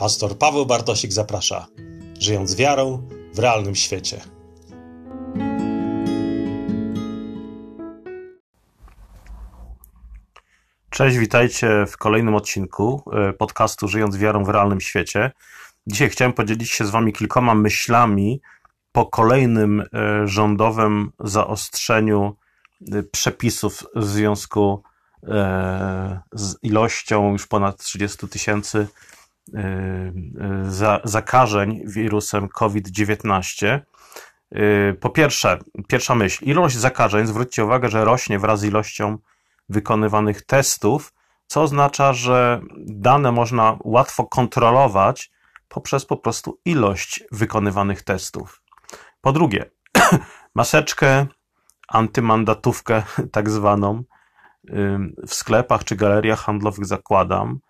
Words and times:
Pastor 0.00 0.38
Paweł 0.38 0.66
Bartosik 0.66 1.12
zaprasza, 1.12 1.66
żyjąc 2.20 2.56
wiarą 2.56 3.08
w 3.34 3.38
realnym 3.38 3.74
świecie. 3.74 4.20
Cześć, 10.90 11.16
witajcie 11.16 11.86
w 11.86 11.96
kolejnym 11.96 12.34
odcinku 12.34 13.02
e, 13.12 13.32
podcastu 13.32 13.88
Żyjąc 13.88 14.16
wiarą 14.16 14.44
w 14.44 14.48
realnym 14.48 14.80
świecie. 14.80 15.32
Dzisiaj 15.86 16.10
chciałem 16.10 16.32
podzielić 16.32 16.70
się 16.70 16.84
z 16.84 16.90
Wami 16.90 17.12
kilkoma 17.12 17.54
myślami 17.54 18.40
po 18.92 19.06
kolejnym 19.06 19.80
e, 19.80 19.86
rządowym 20.28 21.12
zaostrzeniu 21.18 22.36
e, 22.92 23.02
przepisów 23.02 23.84
w 23.96 24.04
związku 24.04 24.82
z 26.32 26.56
ilością 26.62 27.32
już 27.32 27.46
ponad 27.46 27.76
30 27.78 28.28
tysięcy 28.28 28.86
zakażeń 31.04 31.80
wirusem 31.86 32.48
COVID-19. 32.48 33.80
Po 35.00 35.10
pierwsze, 35.10 35.58
pierwsza 35.88 36.14
myśl, 36.14 36.44
ilość 36.44 36.76
zakażeń, 36.76 37.26
zwróćcie 37.26 37.64
uwagę, 37.64 37.88
że 37.88 38.04
rośnie 38.04 38.38
wraz 38.38 38.60
z 38.60 38.64
ilością 38.64 39.18
wykonywanych 39.68 40.46
testów, 40.46 41.12
co 41.46 41.62
oznacza, 41.62 42.12
że 42.12 42.60
dane 42.86 43.32
można 43.32 43.78
łatwo 43.84 44.26
kontrolować 44.26 45.30
poprzez 45.68 46.06
po 46.06 46.16
prostu 46.16 46.60
ilość 46.64 47.24
wykonywanych 47.32 48.02
testów. 48.02 48.62
Po 49.20 49.32
drugie, 49.32 49.70
maseczkę, 50.54 51.26
antymandatówkę, 51.88 53.02
tak 53.32 53.50
zwaną, 53.50 54.04
w 55.28 55.34
sklepach 55.34 55.84
czy 55.84 55.96
galeriach 55.96 56.40
handlowych 56.40 56.86
zakładam 56.86 57.60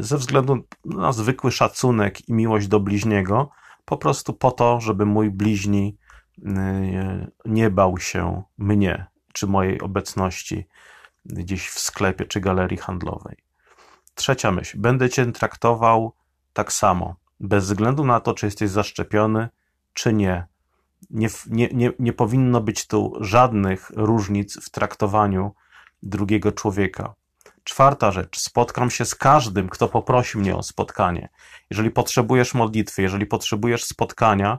ze 0.00 0.18
względu 0.18 0.64
na 0.84 1.12
zwykły 1.12 1.52
szacunek 1.52 2.28
i 2.28 2.32
miłość 2.32 2.68
do 2.68 2.80
bliźniego, 2.80 3.50
po 3.84 3.96
prostu 3.96 4.32
po 4.32 4.50
to, 4.50 4.80
żeby 4.80 5.06
mój 5.06 5.30
bliźni 5.30 5.96
y, 6.38 6.42
nie 7.44 7.70
bał 7.70 7.98
się 7.98 8.42
mnie 8.58 9.06
czy 9.32 9.46
mojej 9.46 9.80
obecności 9.80 10.66
gdzieś 11.24 11.68
w 11.68 11.78
sklepie 11.78 12.24
czy 12.24 12.40
galerii 12.40 12.76
handlowej. 12.76 13.36
Trzecia 14.14 14.52
myśl. 14.52 14.78
Będę 14.80 15.10
cię 15.10 15.32
traktował 15.32 16.12
tak 16.52 16.72
samo, 16.72 17.16
bez 17.40 17.64
względu 17.64 18.04
na 18.04 18.20
to, 18.20 18.34
czy 18.34 18.46
jesteś 18.46 18.70
zaszczepiony, 18.70 19.48
czy 19.92 20.12
nie. 20.12 20.46
Nie, 21.10 21.28
nie, 21.46 21.68
nie, 21.68 21.90
nie 21.98 22.12
powinno 22.12 22.60
być 22.60 22.86
tu 22.86 23.12
żadnych 23.20 23.90
różnic 23.96 24.64
w 24.64 24.70
traktowaniu 24.70 25.54
drugiego 26.02 26.52
człowieka. 26.52 27.14
Czwarta 27.64 28.12
rzecz. 28.12 28.38
Spotkam 28.38 28.90
się 28.90 29.04
z 29.04 29.14
każdym, 29.14 29.68
kto 29.68 29.88
poprosi 29.88 30.38
mnie 30.38 30.56
o 30.56 30.62
spotkanie. 30.62 31.28
Jeżeli 31.70 31.90
potrzebujesz 31.90 32.54
modlitwy, 32.54 33.02
jeżeli 33.02 33.26
potrzebujesz 33.26 33.84
spotkania, 33.84 34.58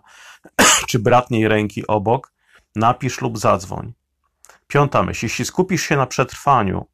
czy 0.90 1.00
bratniej 1.00 1.48
ręki 1.48 1.88
obok, 1.88 2.34
napisz 2.76 3.22
lub 3.22 3.38
zadzwoń. 3.38 3.94
Piąta 4.68 5.04
myśl. 5.04 5.26
Jeśli 5.26 5.46
skupisz 5.46 5.84
się 5.84 5.98
na 5.98 6.08
przetrwaniu, 6.08 6.86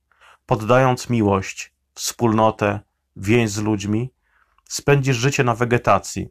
poddając 0.46 1.10
miłość, 1.10 1.74
wspólnotę, 1.94 2.80
więź 3.16 3.50
z 3.50 3.58
ludźmi, 3.58 4.14
spędzisz 4.70 5.18
życie 5.18 5.44
na 5.44 5.56
wegetacji. 5.56 6.30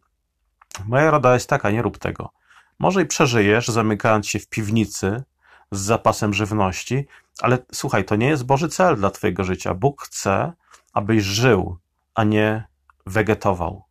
Moja 0.86 1.10
rada 1.10 1.34
jest 1.34 1.48
taka, 1.48 1.70
nie 1.70 1.82
rób 1.82 1.98
tego. 1.98 2.30
Może 2.78 3.02
i 3.02 3.06
przeżyjesz, 3.06 3.68
zamykając 3.68 4.26
się 4.26 4.38
w 4.38 4.48
piwnicy 4.48 5.22
z 5.70 5.80
zapasem 5.80 6.34
żywności, 6.34 7.06
ale 7.40 7.58
słuchaj, 7.72 8.04
to 8.04 8.16
nie 8.16 8.28
jest 8.28 8.44
Boży 8.44 8.68
cel 8.68 8.96
dla 8.96 9.10
Twojego 9.10 9.44
życia. 9.44 9.74
Bóg 9.74 10.02
chce, 10.02 10.52
abyś 10.92 11.24
żył, 11.24 11.76
a 12.14 12.24
nie 12.24 12.64
wegetował. 13.06 13.84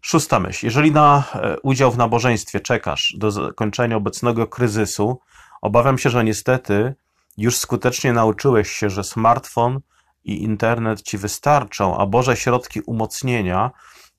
Szósta 0.00 0.40
myśl. 0.40 0.66
Jeżeli 0.66 0.92
na 0.92 1.24
e, 1.34 1.60
udział 1.60 1.90
w 1.90 1.98
nabożeństwie 1.98 2.60
czekasz 2.60 3.14
do 3.18 3.30
zakończenia 3.30 3.96
obecnego 3.96 4.46
kryzysu, 4.46 5.20
Obawiam 5.60 5.98
się, 5.98 6.10
że 6.10 6.24
niestety 6.24 6.94
już 7.36 7.56
skutecznie 7.56 8.12
nauczyłeś 8.12 8.70
się, 8.70 8.90
że 8.90 9.04
smartfon 9.04 9.80
i 10.24 10.42
internet 10.42 11.02
ci 11.02 11.18
wystarczą, 11.18 11.98
a 11.98 12.06
Boże 12.06 12.36
środki 12.36 12.80
umocnienia, 12.80 13.70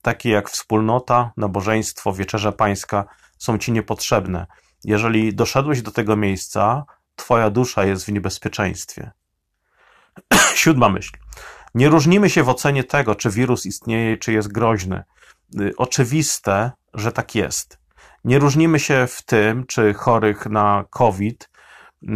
takie 0.02 0.30
jak 0.30 0.50
wspólnota, 0.50 1.32
nabożeństwo, 1.38 2.14
wieczerza 2.14 2.52
pańska, 2.52 3.06
są 3.38 3.58
ci 3.58 3.72
niepotrzebne. 3.72 4.48
Jeżeli 4.84 5.36
doszedłeś 5.36 5.82
do 5.82 5.92
tego 5.92 6.16
miejsca, 6.16 6.86
twoja 7.16 7.50
dusza 7.50 7.86
jest 7.86 8.06
w 8.06 8.12
niebezpieczeństwie. 8.12 9.12
Siódma 10.56 10.90
myśl. 10.90 11.12
Nie 11.76 11.90
różnimy 11.90 12.30
się 12.30 12.44
w 12.44 12.50
ocenie 12.50 12.84
tego, 12.84 13.16
czy 13.16 13.30
wirus 13.30 13.66
istnieje, 13.66 14.18
czy 14.18 14.34
jest 14.34 14.52
groźny. 14.52 15.04
Y, 15.60 15.74
oczywiste, 15.78 16.72
że 16.94 17.12
tak 17.12 17.36
jest. 17.36 17.80
Nie 18.26 18.40
różnimy 18.40 18.80
się 18.80 19.08
w 19.08 19.22
tym, 19.22 19.66
czy 19.66 19.94
chorych 19.94 20.46
na 20.46 20.86
COVID 20.90 21.50
y, 22.04 22.08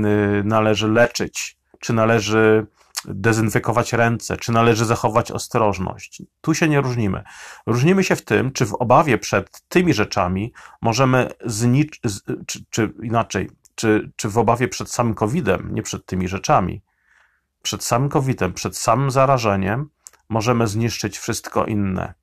należy 0.43 0.87
leczyć, 0.87 1.57
czy 1.79 1.93
należy 1.93 2.67
dezynfekować 3.07 3.93
ręce, 3.93 4.38
czy 4.38 4.51
należy 4.51 4.85
zachować 4.85 5.31
ostrożność. 5.31 6.21
Tu 6.41 6.53
się 6.53 6.67
nie 6.67 6.81
różnimy. 6.81 7.23
Różnimy 7.66 8.03
się 8.03 8.16
w 8.16 8.25
tym, 8.25 8.51
czy 8.51 8.66
w 8.66 8.73
obawie 8.73 9.17
przed 9.17 9.61
tymi 9.69 9.93
rzeczami 9.93 10.53
możemy 10.81 11.29
znicz, 11.45 12.01
czy, 12.47 12.66
czy 12.69 12.93
inaczej, 13.03 13.49
czy, 13.75 14.11
czy 14.16 14.29
w 14.29 14.38
obawie 14.38 14.67
przed 14.67 14.91
samym 14.91 15.13
COVID-em, 15.13 15.69
nie 15.73 15.81
przed 15.81 16.05
tymi 16.05 16.27
rzeczami, 16.27 16.81
przed 17.61 17.83
samym 17.83 18.09
COVID-em, 18.09 18.53
przed 18.53 18.77
samym 18.77 19.11
zarażeniem 19.11 19.89
możemy 20.29 20.67
zniszczyć 20.67 21.17
wszystko 21.17 21.66
inne. 21.66 22.13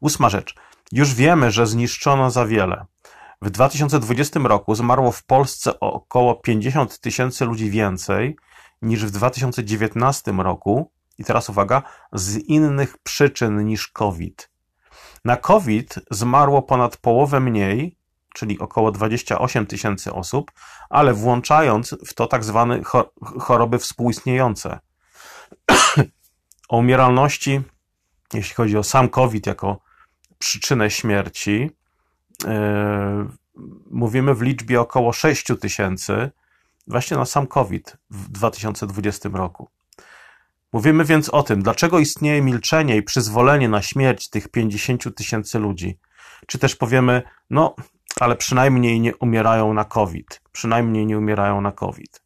Ósma 0.00 0.28
rzecz. 0.28 0.54
Już 0.92 1.14
wiemy, 1.14 1.50
że 1.50 1.66
zniszczono 1.66 2.30
za 2.30 2.46
wiele. 2.46 2.86
W 3.42 3.50
2020 3.50 4.40
roku 4.40 4.74
zmarło 4.74 5.12
w 5.12 5.24
Polsce 5.24 5.80
około 5.80 6.34
50 6.34 6.98
tysięcy 6.98 7.44
ludzi 7.44 7.70
więcej 7.70 8.36
niż 8.82 9.04
w 9.04 9.10
2019 9.10 10.32
roku, 10.32 10.90
i 11.18 11.24
teraz 11.24 11.48
uwaga, 11.48 11.82
z 12.12 12.36
innych 12.36 12.98
przyczyn 12.98 13.64
niż 13.64 13.88
COVID. 13.88 14.50
Na 15.24 15.36
COVID 15.36 15.94
zmarło 16.10 16.62
ponad 16.62 16.96
połowę 16.96 17.40
mniej, 17.40 17.96
czyli 18.34 18.58
około 18.58 18.92
28 18.92 19.66
tysięcy 19.66 20.12
osób, 20.12 20.52
ale 20.90 21.14
włączając 21.14 21.96
w 22.06 22.14
to 22.14 22.26
tak 22.26 22.44
zwane 22.44 22.80
choroby 23.40 23.78
współistniejące. 23.78 24.78
o 26.68 26.76
umieralności, 26.76 27.62
jeśli 28.34 28.54
chodzi 28.54 28.76
o 28.76 28.82
sam 28.82 29.08
COVID 29.08 29.46
jako 29.46 29.80
przyczynę 30.38 30.90
śmierci, 30.90 31.70
e, 32.44 33.28
mówimy 33.90 34.34
w 34.34 34.42
liczbie 34.42 34.80
około 34.80 35.12
6 35.12 35.46
tysięcy 35.60 36.30
właśnie 36.86 37.16
na 37.16 37.24
sam 37.24 37.46
COVID 37.46 37.96
w 38.10 38.28
2020 38.28 39.28
roku. 39.32 39.68
Mówimy 40.72 41.04
więc 41.04 41.28
o 41.28 41.42
tym, 41.42 41.62
dlaczego 41.62 41.98
istnieje 41.98 42.42
milczenie 42.42 42.96
i 42.96 43.02
przyzwolenie 43.02 43.68
na 43.68 43.82
śmierć 43.82 44.30
tych 44.30 44.48
50 44.48 45.14
tysięcy 45.16 45.58
ludzi. 45.58 45.98
Czy 46.46 46.58
też 46.58 46.76
powiemy, 46.76 47.22
no, 47.50 47.74
ale 48.20 48.36
przynajmniej 48.36 49.00
nie 49.00 49.16
umierają 49.16 49.74
na 49.74 49.84
COVID. 49.84 50.40
Przynajmniej 50.52 51.06
nie 51.06 51.18
umierają 51.18 51.60
na 51.60 51.72
COVID. 51.72 52.22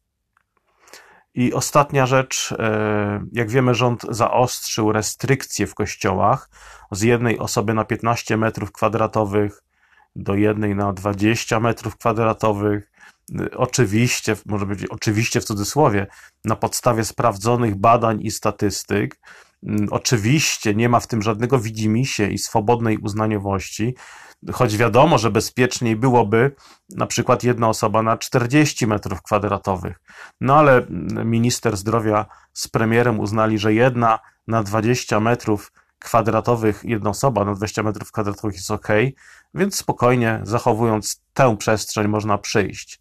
I 1.33 1.53
ostatnia 1.53 2.05
rzecz, 2.05 2.55
e, 2.59 3.25
jak 3.31 3.49
wiemy, 3.49 3.75
rząd 3.75 4.05
zaostrzył 4.09 4.91
restrykcje 4.91 5.67
w 5.67 5.75
kościołach 5.75 6.49
z 6.91 7.01
jednej 7.01 7.39
osoby 7.39 7.73
na 7.73 7.85
15 7.85 8.37
metrów 8.37 8.71
kwadratowych 8.71 9.63
do 10.15 10.35
jednej 10.35 10.75
na 10.75 10.93
20 10.93 11.59
metrów 11.59 11.97
kwadratowych. 11.97 12.91
Oczywiście, 13.55 14.35
może 14.45 14.65
być 14.65 14.85
oczywiście 14.85 15.41
w 15.41 15.45
cudzysłowie, 15.45 16.07
na 16.45 16.55
podstawie 16.55 17.05
sprawdzonych 17.05 17.75
badań 17.75 18.21
i 18.21 18.31
statystyk. 18.31 19.19
Oczywiście 19.91 20.75
nie 20.75 20.89
ma 20.89 20.99
w 20.99 21.07
tym 21.07 21.21
żadnego 21.21 21.59
widzimisię 21.59 22.27
i 22.27 22.37
swobodnej 22.37 22.97
uznaniowości, 22.97 23.95
choć 24.53 24.77
wiadomo, 24.77 25.17
że 25.17 25.31
bezpieczniej 25.31 25.95
byłoby 25.95 26.55
na 26.89 27.07
przykład 27.07 27.43
jedna 27.43 27.69
osoba 27.69 28.03
na 28.03 28.17
40 28.17 28.87
metrów 28.87 29.21
kwadratowych. 29.21 29.99
No 30.41 30.55
ale 30.55 30.85
minister 31.25 31.77
zdrowia 31.77 32.25
z 32.53 32.67
premierem 32.67 33.19
uznali, 33.19 33.57
że 33.57 33.73
jedna 33.73 34.19
na 34.47 34.63
20 34.63 35.19
metrów 35.19 35.71
kwadratowych 35.99 36.83
jedna 36.83 37.09
osoba 37.09 37.45
na 37.45 37.53
20 37.53 37.83
metrów 37.83 38.11
kwadratowych 38.11 38.55
jest 38.55 38.71
ok, 38.71 38.87
więc 39.53 39.75
spokojnie 39.75 40.39
zachowując 40.43 41.21
tę 41.33 41.57
przestrzeń 41.57 42.07
można 42.07 42.37
przyjść. 42.37 42.99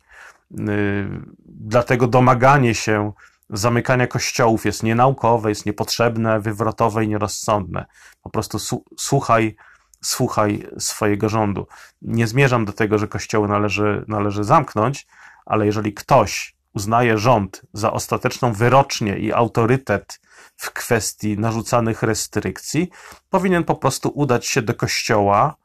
Yy, 0.50 1.22
dlatego 1.46 2.06
domaganie 2.06 2.74
się 2.74 3.12
zamykania 3.50 4.06
kościołów 4.06 4.64
jest 4.64 4.82
nienaukowe, 4.82 5.48
jest 5.48 5.66
niepotrzebne, 5.66 6.40
wywrotowe 6.40 7.04
i 7.04 7.08
nierozsądne. 7.08 7.86
Po 8.22 8.30
prostu 8.30 8.58
słuchaj, 8.98 9.56
słuchaj 10.04 10.66
swojego 10.78 11.28
rządu. 11.28 11.66
Nie 12.02 12.26
zmierzam 12.26 12.64
do 12.64 12.72
tego, 12.72 12.98
że 12.98 13.08
kościoły 13.08 13.48
należy, 13.48 14.04
należy 14.08 14.44
zamknąć, 14.44 15.06
ale 15.46 15.66
jeżeli 15.66 15.94
ktoś 15.94 16.56
uznaje 16.74 17.18
rząd 17.18 17.62
za 17.72 17.92
ostateczną 17.92 18.52
wyrocznię 18.52 19.18
i 19.18 19.32
autorytet 19.32 20.20
w 20.56 20.70
kwestii 20.70 21.38
narzucanych 21.38 22.02
restrykcji, 22.02 22.90
powinien 23.30 23.64
po 23.64 23.74
prostu 23.74 24.08
udać 24.14 24.46
się 24.46 24.62
do 24.62 24.74
kościoła, 24.74 25.56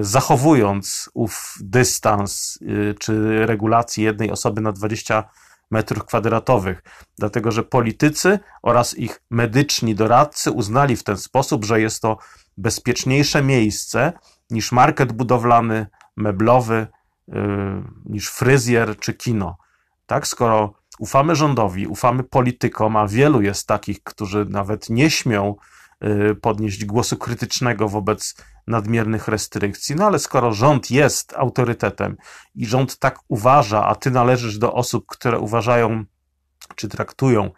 zachowując 0.00 1.10
ów 1.14 1.54
dystans 1.60 2.58
e, 2.62 2.94
czy 2.94 3.46
regulację 3.46 4.04
jednej 4.04 4.30
osoby 4.30 4.60
na 4.60 4.72
20 4.72 5.24
metrów 5.70 6.04
kwadratowych, 6.04 6.82
dlatego 7.18 7.50
że 7.50 7.64
politycy 7.64 8.38
oraz 8.62 8.98
ich 8.98 9.22
medyczni 9.30 9.94
doradcy 9.94 10.50
uznali 10.50 10.96
w 10.96 11.02
ten 11.02 11.16
sposób, 11.16 11.64
że 11.64 11.80
jest 11.80 12.02
to 12.02 12.18
bezpieczniejsze 12.56 13.42
miejsce 13.42 14.12
niż 14.50 14.72
market 14.72 15.12
budowlany, 15.12 15.86
meblowy, 16.16 16.86
yy, 17.28 17.34
niż 18.04 18.30
fryzjer 18.30 18.98
czy 18.98 19.14
kino. 19.14 19.56
Tak, 20.06 20.26
skoro 20.26 20.74
ufamy 20.98 21.36
rządowi, 21.36 21.86
ufamy 21.86 22.24
politykom, 22.24 22.96
a 22.96 23.06
wielu 23.06 23.42
jest 23.42 23.66
takich, 23.66 24.02
którzy 24.02 24.46
nawet 24.48 24.90
nie 24.90 25.10
śmią 25.10 25.54
podnieść 26.40 26.84
głosu 26.84 27.16
krytycznego 27.16 27.88
wobec 27.88 28.34
nadmiernych 28.66 29.28
restrykcji. 29.28 29.96
No 29.96 30.06
ale 30.06 30.18
skoro 30.18 30.52
rząd 30.52 30.90
jest 30.90 31.34
autorytetem 31.36 32.16
i 32.54 32.66
rząd 32.66 32.98
tak 32.98 33.18
uważa, 33.28 33.86
a 33.86 33.94
ty 33.94 34.10
należysz 34.10 34.58
do 34.58 34.74
osób, 34.74 35.06
które 35.06 35.38
uważają 35.38 36.04
czy 36.74 36.88
traktują 36.88 37.50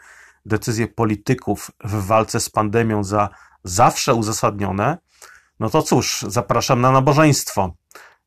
decyzje 0.46 0.88
polityków 0.88 1.70
w 1.84 2.06
walce 2.06 2.40
z 2.40 2.50
pandemią 2.50 3.04
za 3.04 3.28
zawsze 3.64 4.14
uzasadnione, 4.14 4.98
no 5.60 5.70
to 5.70 5.82
cóż, 5.82 6.24
zapraszam 6.28 6.80
na 6.80 6.90
nabożeństwo. 6.90 7.74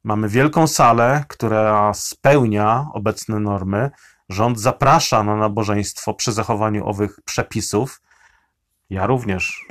Mamy 0.04 0.30
wielką 0.30 0.68
salę, 0.68 1.26
która 1.28 1.94
spełnia 1.94 2.86
obecne 2.94 3.40
normy. 3.40 3.92
Rząd 4.30 4.60
zaprasza 4.60 5.24
na 5.24 5.36
nabożeństwo 5.36 6.14
przy 6.14 6.32
zachowaniu 6.32 6.88
owych 6.88 7.20
przepisów. 7.26 8.02
Ja 8.90 9.06
również. 9.06 9.66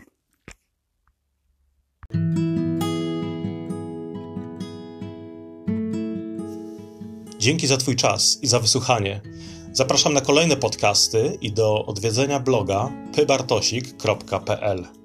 Dzięki 7.38 7.66
za 7.66 7.76
Twój 7.76 7.96
czas 7.96 8.38
i 8.42 8.46
za 8.46 8.60
wysłuchanie. 8.60 9.20
Zapraszam 9.72 10.14
na 10.14 10.20
kolejne 10.20 10.56
podcasty 10.56 11.38
i 11.40 11.52
do 11.52 11.86
odwiedzenia 11.86 12.40
bloga 12.40 12.92
pybartosik.pl. 13.14 15.01